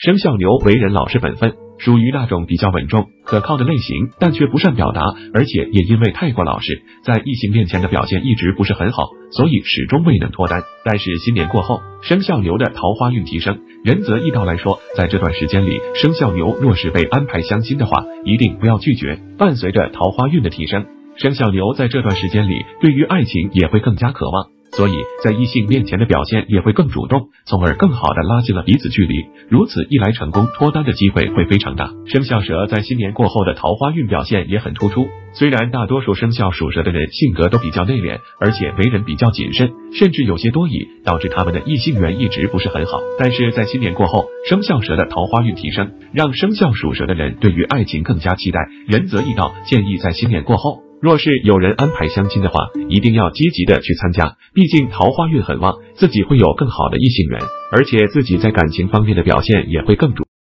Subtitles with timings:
[0.00, 5.02] 生肖牛为人老实本分，属于那种比较稳重可靠的类型，但却不善表达，
[5.34, 10.62] 而且也因为太过老实，在异性面前的表现一直不是很好，所以始终未能脱单。
[10.86, 13.60] 但是新年过后，生肖牛的桃花运提升。
[13.84, 19.20] 仁则义道来说，在这段时间里，生肖牛若是被安排相亲的话，一定不要拒绝。
[19.36, 20.86] 伴随着桃花运的提升，
[21.16, 24.46] 生肖牛在这段时间里，对于爱情也会更加渴望。
[24.72, 24.92] 所以
[25.22, 29.26] 在异性面前的表现也会更主动，从而更好的拉近了彼此距离。
[29.48, 31.90] 如此一来，成功脱单的机会会非常大。
[32.06, 35.08] 生肖蛇在新年过后的桃花运表现也很突出。
[35.32, 43.00] 虽然大多数生肖属蛇的人性格都比较内敛，而且为人比较谨慎，甚至有些多疑，导致他们的异性缘一直不是很好。
[43.18, 48.60] 但是在新年过后，生肖蛇的桃花运提升，让生肖属蛇的人对于爱情更加期待。
[48.86, 50.89] 仁则义道，建议在新年过后。
[51.00, 57.40] 若是有人安排相亲的话，一定要积极的去参加，毕竟桃花运很旺，自己会有更好的异性缘，
[57.72, 60.29] 而且自己在感情方面的表现也会更主。